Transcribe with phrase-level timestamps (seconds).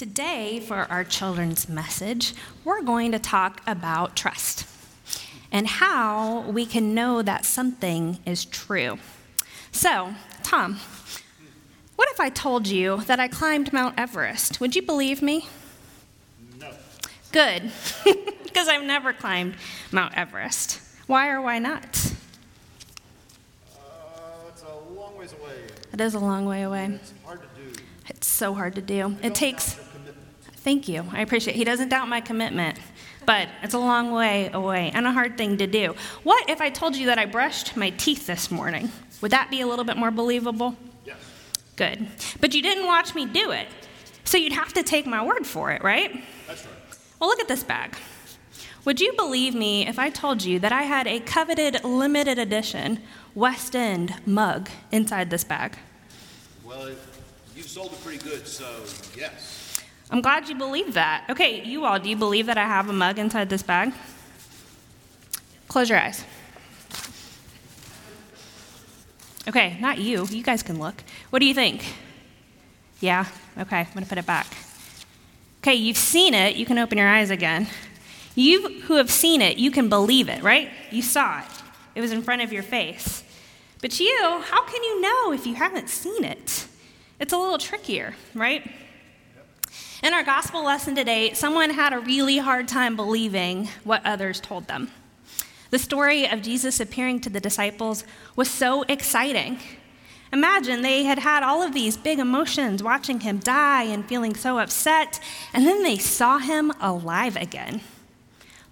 [0.00, 2.32] Today, for our children's message,
[2.64, 4.66] we're going to talk about trust
[5.52, 8.98] and how we can know that something is true.
[9.72, 10.80] So, Tom,
[11.96, 14.58] what if I told you that I climbed Mount Everest?
[14.58, 15.46] Would you believe me?
[16.58, 16.70] No.
[17.30, 17.70] Good,
[18.42, 19.56] because I've never climbed
[19.92, 20.80] Mount Everest.
[21.08, 22.14] Why or why not?
[23.76, 25.58] Uh, it's a long ways away.
[25.92, 26.86] It is a long way away.
[26.86, 27.82] It's hard to do.
[28.08, 29.18] It's so hard to do.
[29.22, 29.78] It takes.
[30.64, 30.88] Doubt your commitment.
[30.88, 31.06] Thank you.
[31.12, 31.56] I appreciate it.
[31.56, 32.78] He doesn't doubt my commitment,
[33.26, 35.94] but it's a long way away and a hard thing to do.
[36.22, 38.90] What if I told you that I brushed my teeth this morning?
[39.20, 40.76] Would that be a little bit more believable?
[41.04, 41.16] Yes.
[41.76, 42.06] Good.
[42.40, 43.68] But you didn't watch me do it.
[44.24, 46.22] So you'd have to take my word for it, right?
[46.46, 46.74] That's right.
[47.18, 47.96] Well, look at this bag.
[48.86, 53.00] Would you believe me if I told you that I had a coveted limited edition
[53.34, 55.76] West End mug inside this bag?
[56.64, 56.90] Well,
[57.54, 58.84] you've sold it pretty good, so
[59.16, 59.59] yes.
[60.10, 61.24] I'm glad you believe that.
[61.30, 63.92] Okay, you all, do you believe that I have a mug inside this bag?
[65.68, 66.24] Close your eyes.
[69.48, 70.26] Okay, not you.
[70.28, 71.02] You guys can look.
[71.30, 71.84] What do you think?
[73.00, 73.26] Yeah?
[73.58, 74.46] Okay, I'm going to put it back.
[75.62, 76.56] Okay, you've seen it.
[76.56, 77.68] You can open your eyes again.
[78.34, 80.70] You who have seen it, you can believe it, right?
[80.90, 81.46] You saw it,
[81.94, 83.24] it was in front of your face.
[83.80, 86.66] But you, how can you know if you haven't seen it?
[87.18, 88.70] It's a little trickier, right?
[90.02, 94.66] In our gospel lesson today, someone had a really hard time believing what others told
[94.66, 94.90] them.
[95.68, 99.58] The story of Jesus appearing to the disciples was so exciting.
[100.32, 104.58] Imagine they had had all of these big emotions watching him die and feeling so
[104.58, 105.20] upset,
[105.52, 107.82] and then they saw him alive again.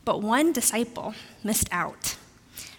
[0.07, 1.13] But one disciple
[1.45, 2.17] missed out.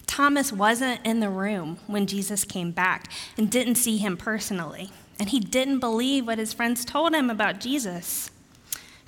[0.08, 4.89] Thomas wasn't in the room when Jesus came back and didn't see him personally,
[5.20, 8.31] and he didn't believe what his friends told him about Jesus.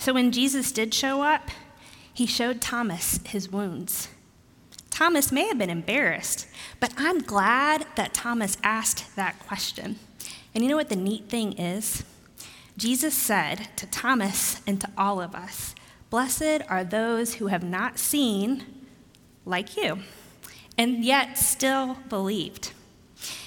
[0.02, 1.52] So when Jesus did show up,
[2.12, 4.08] he showed Thomas his wounds.
[4.90, 6.48] Thomas may have been embarrassed,
[6.80, 9.98] but I'm glad that Thomas asked that question.
[10.56, 12.04] And you know what the neat thing is?
[12.76, 15.76] Jesus said to Thomas and to all of us,
[16.10, 18.66] Blessed are those who have not seen,
[19.46, 20.00] like you,
[20.80, 22.72] and yet still believed.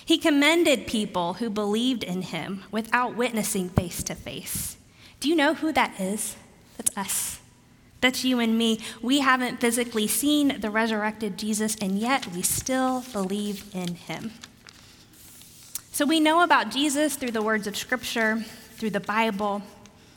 [0.05, 4.77] He commended people who believed in him without witnessing face to face.
[5.19, 6.37] Do you know who that is?
[6.77, 7.41] That's us.
[8.01, 8.81] That's you and me.
[9.01, 14.33] We haven't physically seen the resurrected Jesus, and yet we still believe in him.
[15.91, 19.63] So we know about Jesus through the words of Scripture, through the Bible,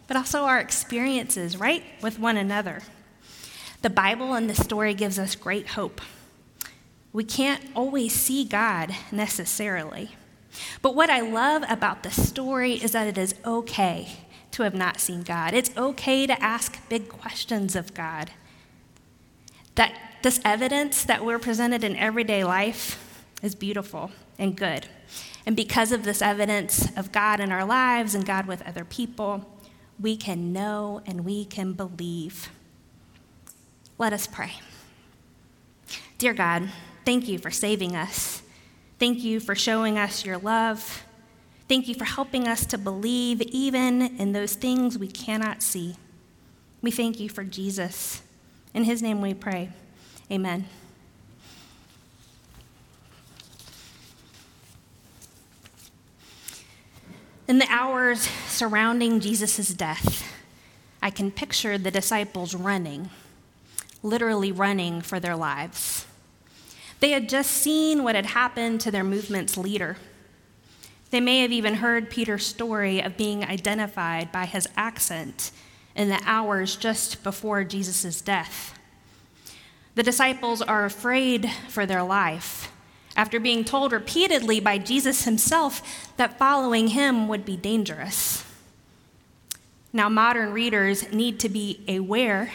[0.08, 2.82] but also our experiences, right, with one another.
[3.84, 6.02] The Bible and the story gives us great hope.
[7.14, 10.16] We can't always see God necessarily.
[10.82, 14.10] But what I love about the story is that it is okay
[14.58, 15.54] to have not seen God.
[15.54, 18.32] It's okay to ask big questions of God.
[19.76, 24.10] That this evidence that we're presented in everyday life is beautiful
[24.40, 24.88] and good.
[25.46, 29.46] And because of this evidence of God in our lives and God with other people,
[30.00, 32.50] we can know and we can believe.
[34.00, 34.54] Let us pray.
[36.18, 36.68] Dear God,
[37.06, 38.42] thank you for saving us.
[38.98, 41.04] Thank you for showing us your love.
[41.68, 45.96] Thank you for helping us to believe even in those things we cannot see.
[46.82, 48.22] We thank you for Jesus.
[48.74, 49.70] In his name we pray.
[50.32, 50.66] Amen.
[57.48, 60.24] In the hours surrounding Jesus' death,
[61.02, 63.10] I can picture the disciples running,
[64.04, 66.06] literally running for their lives.
[67.00, 69.98] They had just seen what had happened to their movement's leader.
[71.10, 75.52] They may have even heard Peter's story of being identified by his accent
[75.96, 78.78] in the hours just before Jesus' death.
[79.96, 82.72] The disciples are afraid for their life
[83.16, 88.46] after being told repeatedly by Jesus himself that following him would be dangerous.
[89.92, 92.52] Now, modern readers need to be aware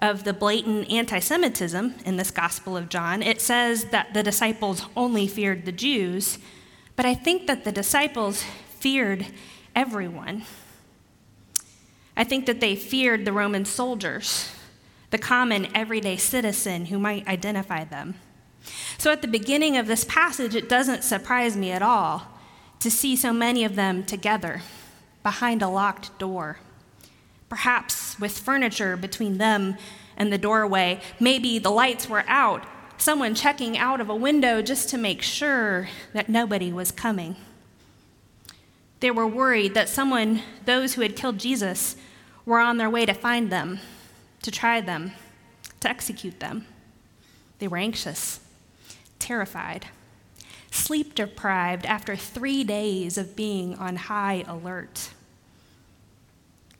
[0.00, 3.22] of the blatant anti Semitism in this Gospel of John.
[3.22, 6.38] It says that the disciples only feared the Jews,
[6.96, 8.44] but I think that the disciples
[8.78, 9.26] feared
[9.74, 10.44] everyone.
[12.16, 14.52] I think that they feared the Roman soldiers,
[15.10, 18.14] the common everyday citizen who might identify them.
[18.98, 22.28] So at the beginning of this passage, it doesn't surprise me at all
[22.80, 24.62] to see so many of them together
[25.22, 26.58] behind a locked door,
[27.48, 29.76] perhaps with furniture between them
[30.16, 31.00] and the doorway.
[31.18, 32.64] Maybe the lights were out,
[32.98, 37.36] someone checking out of a window just to make sure that nobody was coming.
[39.00, 41.96] They were worried that someone, those who had killed Jesus,
[42.46, 43.80] were on their way to find them,
[44.42, 45.12] to try them,
[45.80, 46.66] to execute them.
[47.58, 48.40] They were anxious,
[49.18, 49.86] terrified,
[50.70, 55.10] sleep deprived after three days of being on high alert.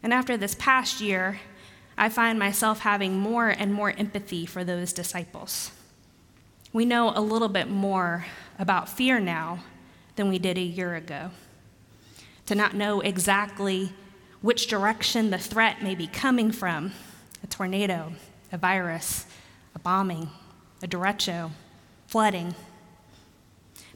[0.03, 1.41] And after this past year,
[1.97, 5.71] I find myself having more and more empathy for those disciples.
[6.75, 8.27] We know a little bit more
[8.59, 9.61] about fear now
[10.17, 11.31] than we did a year ago.
[12.47, 13.93] To not know exactly
[14.43, 16.91] which direction the threat may be coming from
[17.45, 18.15] a tornado,
[18.51, 19.25] a virus,
[19.77, 20.31] a bombing,
[20.83, 21.53] a derecho,
[22.09, 22.57] flooding.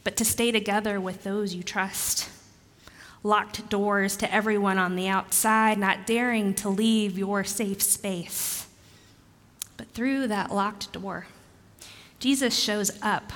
[0.04, 2.28] But to stay together with those you trust.
[3.24, 8.68] Locked doors to everyone on the outside, not daring to leave your safe space.
[9.76, 11.26] But through that locked door,
[12.18, 13.32] Jesus shows up,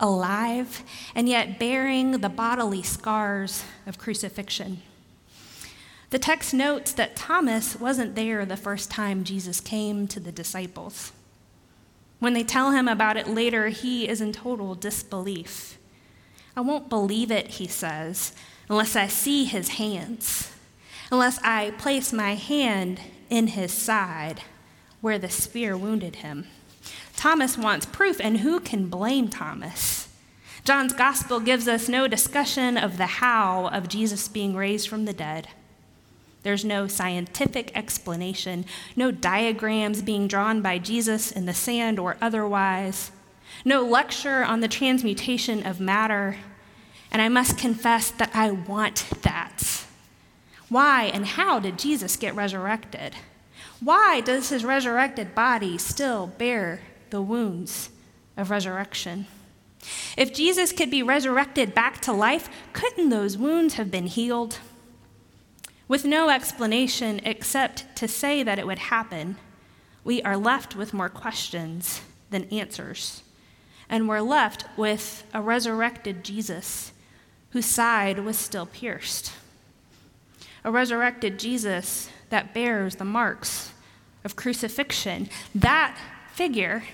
[0.00, 0.82] alive,
[1.14, 4.82] and yet bearing the bodily scars of crucifixion.
[6.10, 11.12] The text notes that Thomas wasn't there the first time Jesus came to the disciples.
[12.18, 15.78] When they tell him about it later, he is in total disbelief.
[16.56, 18.34] I won't believe it, he says,
[18.68, 20.52] unless I see his hands,
[21.10, 23.00] unless I place my hand
[23.30, 24.42] in his side
[25.00, 26.46] where the spear wounded him.
[27.16, 30.08] Thomas wants proof, and who can blame Thomas?
[30.64, 35.12] John's gospel gives us no discussion of the how of Jesus being raised from the
[35.12, 35.48] dead.
[36.42, 38.64] There's no scientific explanation,
[38.96, 43.12] no diagrams being drawn by Jesus in the sand or otherwise,
[43.64, 46.36] no lecture on the transmutation of matter.
[47.10, 49.84] And I must confess that I want that.
[50.68, 53.14] Why and how did Jesus get resurrected?
[53.82, 56.80] Why does his resurrected body still bear
[57.12, 57.90] the wounds
[58.36, 59.26] of resurrection.
[60.16, 64.58] If Jesus could be resurrected back to life, couldn't those wounds have been healed?
[65.88, 69.36] With no explanation except to say that it would happen,
[70.04, 72.00] we are left with more questions
[72.30, 73.22] than answers.
[73.88, 76.92] And we're left with a resurrected Jesus
[77.50, 79.32] whose side was still pierced.
[80.64, 83.71] A resurrected Jesus that bears the marks
[84.24, 85.28] of crucifixion.
[85.54, 85.96] That
[86.32, 86.84] figure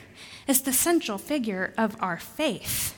[0.46, 2.96] is the central figure of our faith,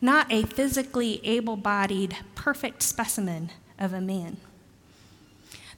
[0.00, 4.36] not a physically able bodied, perfect specimen of a man.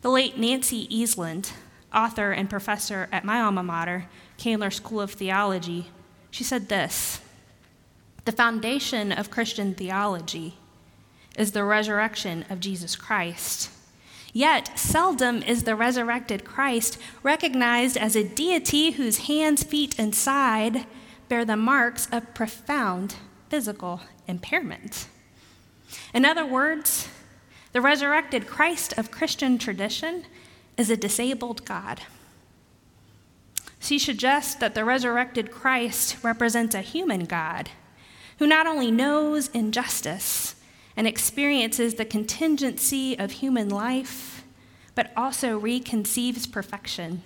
[0.02, 1.52] The late Nancy Eiesland,
[1.94, 4.06] author and professor at my alma mater,
[4.36, 5.86] Candler School of Theology,
[6.30, 7.20] she said this
[8.24, 10.54] The foundation of Christian theology
[11.38, 13.70] is the resurrection of Jesus Christ
[14.36, 20.86] Yet, seldom is the resurrected Christ recognized as a deity whose hands, feet, and side
[21.28, 23.14] bear the marks of profound
[23.48, 25.06] physical impairment.
[26.12, 27.08] In other words,
[27.72, 30.24] the resurrected Christ of Christian tradition
[30.76, 32.00] is a disabled God.
[33.78, 37.70] She suggests that the resurrected Christ represents a human God
[38.40, 40.53] who not only knows injustice,
[40.96, 44.44] and experiences the contingency of human life,
[44.94, 47.22] but also reconceives perfection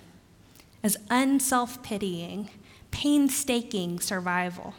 [0.83, 2.49] as unself pitying,
[2.91, 4.73] painstaking survival.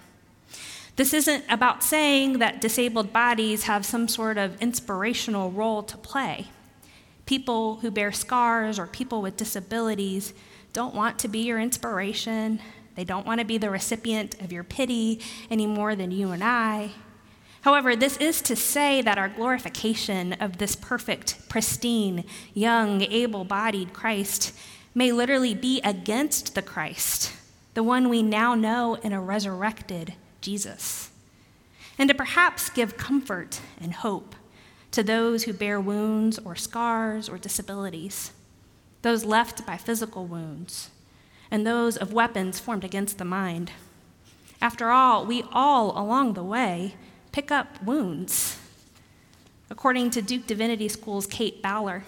[0.96, 6.48] This isn't about saying that disabled bodies have some sort of inspirational role to play.
[7.26, 10.34] People who bear scars or people with disabilities
[10.72, 12.60] don't want to be your inspiration.
[12.96, 16.42] They don't want to be the recipient of your pity any more than you and
[16.42, 16.90] I.
[17.62, 22.24] However, this is to say that our glorification of this perfect, pristine,
[22.54, 24.52] young, able bodied Christ
[24.94, 27.32] may literally be against the Christ,
[27.74, 31.10] the one we now know in a resurrected Jesus,
[31.98, 34.34] and to perhaps give comfort and hope
[34.90, 38.32] to those who bear wounds or scars or disabilities,
[39.02, 40.90] those left by physical wounds,
[41.50, 43.70] and those of weapons formed against the mind.
[44.62, 46.94] After all, we all along the way
[47.32, 48.58] pick up wounds.
[49.70, 52.04] According to Duke Divinity School's Kate Bowler,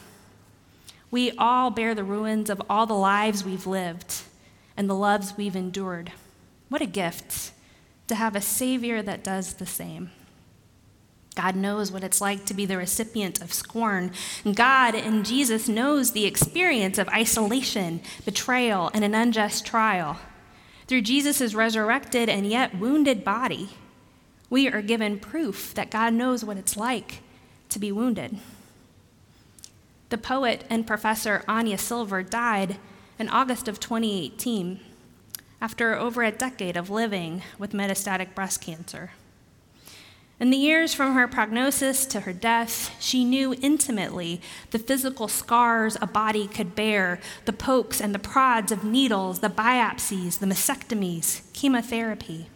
[1.10, 4.22] we all bear the ruins of all the lives we've lived
[4.76, 6.12] and the loves we've endured.
[6.68, 7.52] What a gift
[8.08, 10.10] to have a Savior that does the same.
[11.34, 14.12] God knows what it's like to be the recipient of scorn.
[14.54, 20.18] God in Jesus knows the experience of isolation, betrayal, and an unjust trial.
[20.86, 23.70] Through Jesus' resurrected and yet wounded body,
[24.52, 27.22] we are given proof that God knows what it's like
[27.70, 28.36] to be wounded.
[30.10, 32.76] The poet and professor Anya Silver died
[33.18, 34.78] in August of 2018
[35.62, 39.12] after over a decade of living with metastatic breast cancer.
[40.38, 45.96] In the years from her prognosis to her death, she knew intimately the physical scars
[46.02, 51.40] a body could bear, the pokes and the prods of needles, the biopsies, the mastectomies,
[51.54, 52.48] chemotherapy.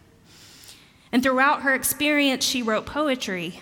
[1.11, 3.61] And throughout her experience, she wrote poetry,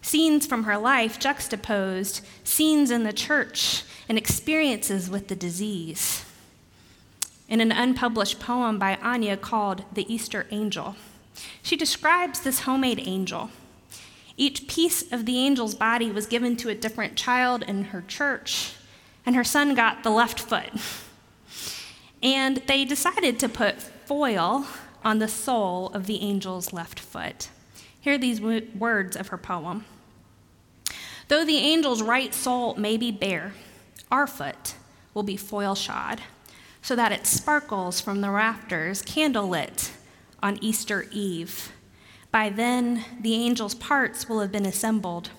[0.00, 6.24] scenes from her life juxtaposed, scenes in the church, and experiences with the disease.
[7.48, 10.96] In an unpublished poem by Anya called The Easter Angel,
[11.62, 13.50] she describes this homemade angel.
[14.36, 18.74] Each piece of the angel's body was given to a different child in her church,
[19.24, 20.70] and her son got the left foot.
[22.22, 24.66] And they decided to put foil
[25.06, 27.48] on the sole of the angel's left foot.
[28.00, 29.84] Hear these w- words of her poem.
[31.28, 33.52] Though the angel's right sole may be bare,
[34.10, 34.74] our foot
[35.14, 36.22] will be foil shod,
[36.82, 39.92] so that it sparkles from the rafters, candlelit
[40.42, 41.70] on Easter Eve.
[42.32, 45.30] By then, the angel's parts will have been assembled,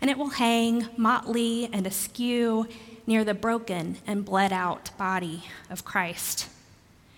[0.00, 2.66] and it will hang motley and askew
[3.06, 6.48] near the broken and bled out body of Christ.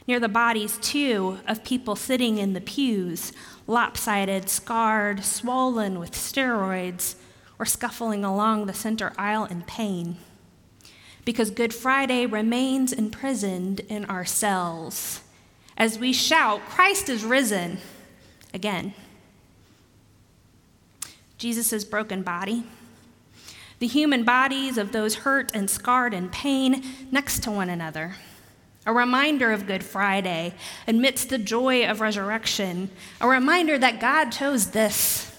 [0.09, 3.33] Near the bodies, too, of people sitting in the pews,
[3.69, 7.15] lopsided, scarred, swollen with steroids,
[7.61, 10.17] or scuffling along the center aisle in pain.
[11.25, 15.21] Because Good Friday remains imprisoned in our cells
[15.79, 17.79] as we shout, Christ is risen
[18.53, 18.93] again.
[21.39, 22.65] Jesus' broken body,
[23.79, 28.17] the human bodies of those hurt and scarred in pain next to one another.
[28.89, 30.55] A reminder of Good Friday
[30.87, 32.89] amidst the joy of resurrection.
[33.21, 35.31] A reminder that God chose this.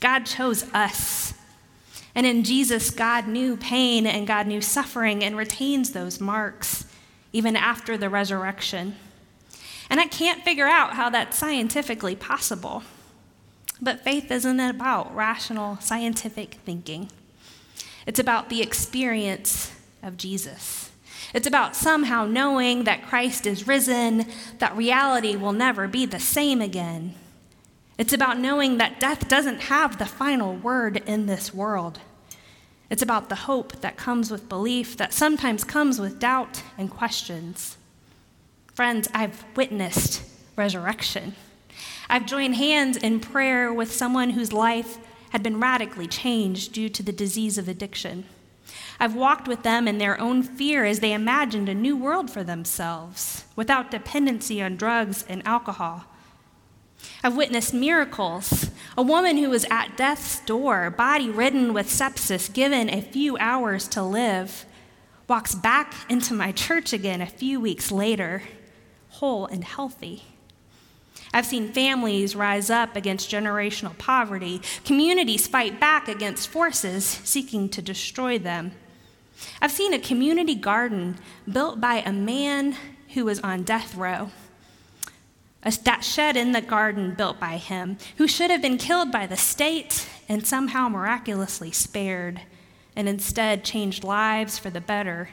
[0.00, 1.34] God chose us.
[2.14, 6.84] And in Jesus, God knew pain and God knew suffering and retains those marks
[7.32, 8.94] even after the resurrection.
[9.90, 12.84] And I can't figure out how that's scientifically possible.
[13.82, 17.10] But faith isn't about rational scientific thinking,
[18.06, 20.92] it's about the experience of Jesus.
[21.34, 24.26] It's about somehow knowing that Christ is risen,
[24.58, 27.14] that reality will never be the same again.
[27.98, 31.98] It's about knowing that death doesn't have the final word in this world.
[32.88, 37.78] It's about the hope that comes with belief, that sometimes comes with doubt and questions.
[38.72, 40.22] Friends, I've witnessed
[40.54, 41.34] resurrection.
[42.08, 44.98] I've joined hands in prayer with someone whose life
[45.30, 48.24] had been radically changed due to the disease of addiction.
[49.04, 52.42] I've walked with them in their own fear as they imagined a new world for
[52.42, 56.06] themselves without dependency on drugs and alcohol.
[57.22, 58.70] I've witnessed miracles.
[58.96, 63.88] A woman who was at death's door, body ridden with sepsis, given a few hours
[63.88, 64.64] to live,
[65.28, 68.42] walks back into my church again a few weeks later
[69.10, 70.22] whole and healthy.
[71.34, 77.82] I've seen families rise up against generational poverty, communities fight back against forces seeking to
[77.82, 78.72] destroy them.
[79.60, 81.16] I've seen a community garden
[81.50, 82.76] built by a man
[83.14, 84.30] who was on death row.
[85.62, 89.26] A, that shed in the garden built by him, who should have been killed by
[89.26, 92.42] the state and somehow miraculously spared,
[92.94, 95.30] and instead changed lives for the better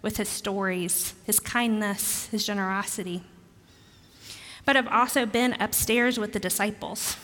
[0.00, 3.24] with his stories, his kindness, his generosity.
[4.64, 7.16] But I've also been upstairs with the disciples.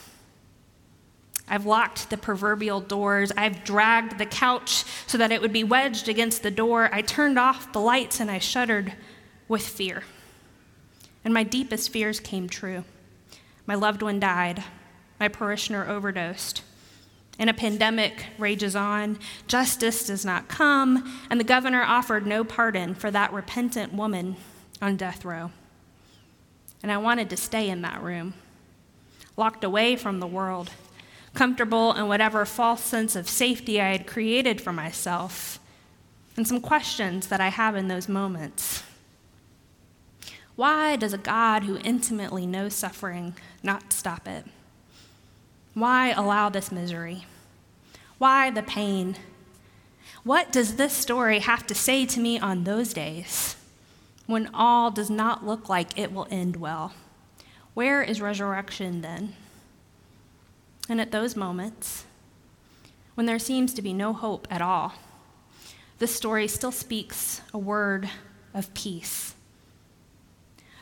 [1.51, 3.33] I've locked the proverbial doors.
[3.37, 6.89] I've dragged the couch so that it would be wedged against the door.
[6.93, 8.95] I turned off the lights and I shuddered
[9.49, 10.05] with fear.
[11.25, 12.85] And my deepest fears came true.
[13.67, 14.63] My loved one died.
[15.19, 16.63] My parishioner overdosed
[17.41, 19.19] and a pandemic rages on.
[19.49, 24.37] Justice does not come, and the governor offered no pardon for that repentant woman
[24.83, 25.51] on death row.
[26.83, 28.35] And I wanted to stay in that room,
[29.39, 30.71] locked away from the world,
[31.35, 35.59] comfortable in whatever false sense of safety I had created for myself,
[36.37, 38.83] and some questions that I have in those moments.
[40.57, 44.45] Why does a God who intimately knows suffering not stop it?
[45.75, 47.25] Why allow this misery?
[48.19, 49.17] Why the pain?
[50.25, 53.57] What does this story have to say to me on those days
[54.27, 56.93] when all does not look like it will end well?
[57.73, 59.35] Where is resurrection then?
[60.91, 62.05] And at those moments,
[63.15, 64.93] when there seems to be no hope at all,
[65.99, 68.11] this story still speaks a word
[68.53, 69.35] of peace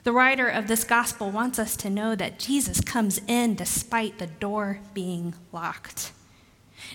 [0.09, 4.27] the writer of this gospel wants us to know that Jesus comes in despite the
[4.27, 6.13] door being locked.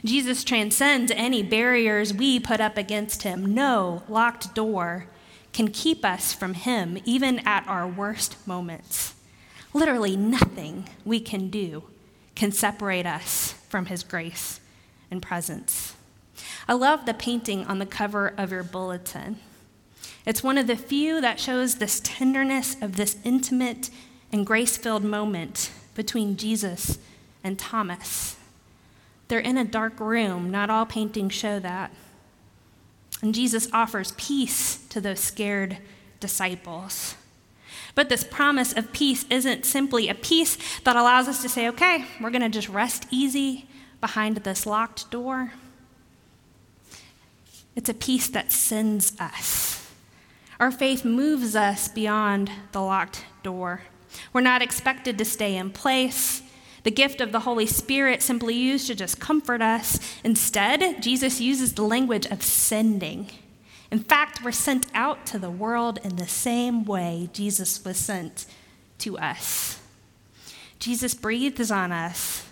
[0.04, 3.54] Jesus transcends any barriers we put up against him.
[3.54, 5.06] No locked door
[5.52, 9.14] can keep us from him, even at our worst moments.
[9.76, 11.84] Literally, nothing we can do
[12.36, 14.60] can separate us from his grace
[15.12, 15.96] and presence.
[16.68, 19.40] I love the painting on the cover of your bulletin.
[20.26, 23.90] It's one of the few that shows this tenderness of this intimate
[24.32, 26.98] and grace filled moment between Jesus
[27.44, 28.38] and Thomas.
[29.28, 30.50] They're in a dark room.
[30.50, 31.92] Not all paintings show that.
[33.22, 35.78] And Jesus offers peace to those scared
[36.20, 37.16] disciples.
[37.96, 42.06] But this promise of peace isn't simply a peace that allows us to say, okay,
[42.20, 43.68] we're going to just rest easy
[44.02, 45.54] behind this locked door.
[47.76, 49.90] It's a peace that sends us.
[50.60, 53.82] Our faith moves us beyond the locked door.
[54.32, 56.42] We're not expected to stay in place.
[56.84, 60.00] The gift of the Holy Spirit simply used to just comfort us.
[60.24, 63.30] Instead, Jesus uses the language of sending.
[63.94, 68.48] In fact, we're sent out to the world in the same way Jesus was sent
[68.98, 69.80] to us.
[70.80, 72.48] Jesus breathes on us.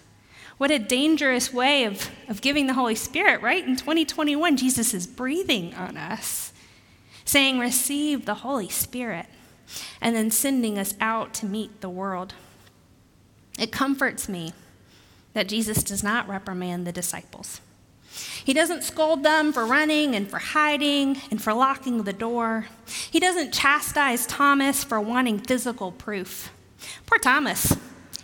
[0.60, 3.66] What a dangerous way of, of giving the Holy Spirit, right?
[3.66, 6.54] In 2021, Jesus is breathing on us,
[7.26, 9.26] saying, Receive the Holy Spirit,
[10.00, 12.36] and then sending us out to meet the world.
[13.58, 14.54] It comforts me
[15.34, 17.62] that Jesus does not reprimand the disciples.
[18.44, 22.68] He doesn't scold them for running and for hiding and for locking the door.
[23.10, 26.52] He doesn't chastise Thomas for wanting physical proof.
[27.06, 27.76] Poor Thomas.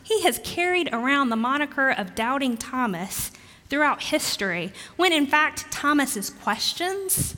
[0.03, 3.31] He has carried around the moniker of Doubting Thomas
[3.69, 7.35] throughout history, when in fact, Thomas's questions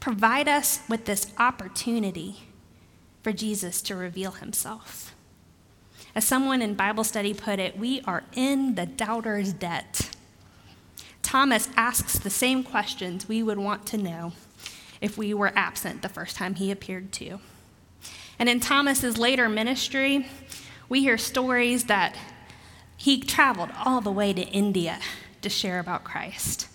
[0.00, 2.48] provide us with this opportunity
[3.22, 5.14] for Jesus to reveal himself.
[6.14, 10.15] As someone in Bible study put it, we are in the doubter's debt.
[11.26, 14.30] Thomas asks the same questions we would want to know
[15.00, 17.40] if we were absent the first time he appeared to.
[18.38, 20.28] And in Thomas's later ministry,
[20.88, 22.16] we hear stories that
[22.96, 25.00] he traveled all the way to India
[25.42, 26.68] to share about Christ,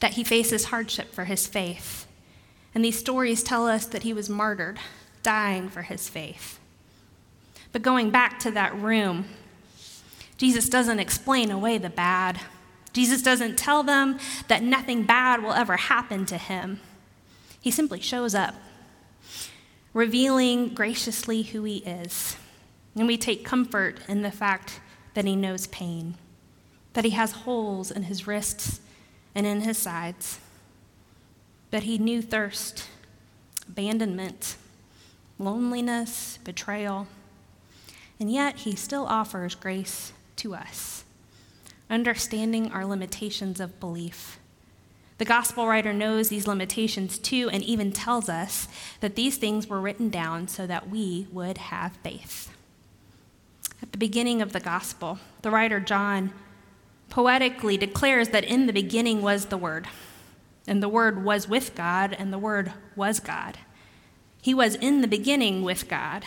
[0.00, 2.06] that he faces hardship for his faith.
[2.74, 4.78] And these stories tell us that he was martyred,
[5.22, 6.58] dying for his faith.
[7.72, 9.26] But going back to that room,
[10.38, 12.40] Jesus doesn't explain away the bad.
[12.94, 16.80] Jesus doesn't tell them that nothing bad will ever happen to him.
[17.60, 18.54] He simply shows up,
[19.92, 22.36] revealing graciously who he is.
[22.96, 24.80] And we take comfort in the fact
[25.12, 26.14] that he knows pain,
[26.94, 28.80] that he has holes in his wrists
[29.34, 30.38] and in his sides,
[31.70, 32.88] that he knew thirst,
[33.68, 34.56] abandonment,
[35.38, 37.06] loneliness, betrayal
[38.20, 41.04] and yet, he still offers grace to us,
[41.90, 44.38] understanding our limitations of belief.
[45.18, 48.68] The gospel writer knows these limitations too, and even tells us
[49.00, 52.50] that these things were written down so that we would have faith.
[53.80, 56.32] At the beginning of the gospel, the writer John
[57.10, 59.86] poetically declares that in the beginning was the Word,
[60.66, 63.58] and the Word was with God, and the Word was God.
[64.42, 66.24] He was in the beginning with God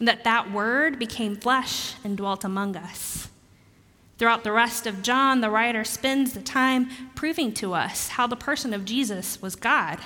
[0.00, 3.28] and that that word became flesh and dwelt among us.
[4.20, 8.36] Throughout the rest of John, the writer spends the time proving to us how the
[8.36, 9.98] person of Jesus was God.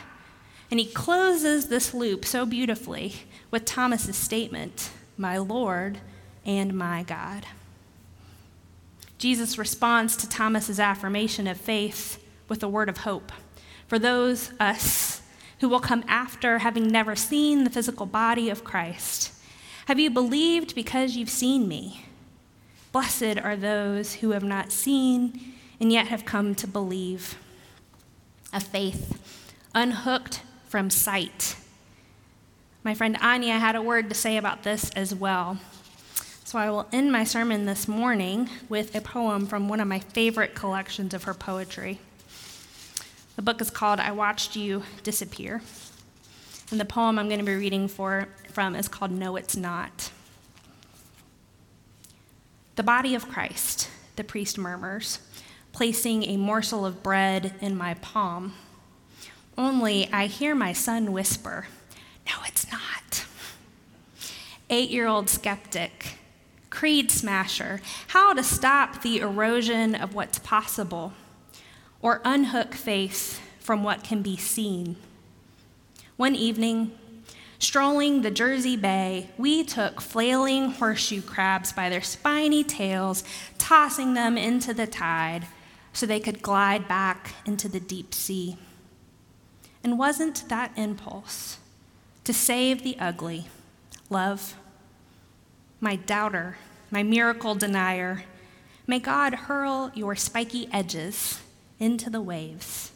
[0.70, 3.14] And he closes this loop so beautifully
[3.50, 5.98] with Thomas's statement, "My Lord
[6.46, 7.48] and my God."
[9.18, 13.32] Jesus responds to Thomas's affirmation of faith with a word of hope
[13.88, 15.22] for those us
[15.58, 19.32] who will come after having never seen the physical body of Christ
[19.86, 22.06] have you believed because you've seen me?
[22.94, 27.36] Blessed are those who have not seen and yet have come to believe.
[28.52, 29.20] A faith
[29.74, 31.56] unhooked from sight.
[32.84, 35.58] My friend Anya had a word to say about this as well.
[36.44, 39.98] So I will end my sermon this morning with a poem from one of my
[39.98, 41.98] favorite collections of her poetry.
[43.34, 45.62] The book is called I Watched You Disappear.
[46.70, 50.12] And the poem I'm going to be reading for, from is called No It's Not.
[52.76, 55.20] The body of Christ, the priest murmurs,
[55.72, 58.54] placing a morsel of bread in my palm.
[59.56, 61.68] Only I hear my son whisper,
[62.26, 63.26] No, it's not.
[64.70, 66.18] Eight year old skeptic,
[66.68, 71.12] creed smasher, how to stop the erosion of what's possible,
[72.02, 74.96] or unhook faith from what can be seen.
[76.16, 76.90] One evening,
[77.64, 83.24] strolling the Jersey Bay, we took flailing horseshoe crabs by their spiny tails,
[83.56, 85.46] tossing them into the tide
[85.92, 88.58] so they could glide back into the deep sea.
[89.82, 91.58] And wasn't that impulse
[92.24, 93.46] to save the ugly
[94.10, 94.56] love?
[95.80, 96.58] My doubter,
[96.90, 98.24] my miracle denier,
[98.86, 101.40] May God hurl your spiky edges
[101.80, 102.92] into the waves.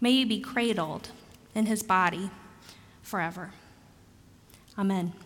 [0.00, 1.10] May you be cradled
[1.54, 2.30] in his body
[3.02, 3.52] forever.
[4.78, 5.25] Amen.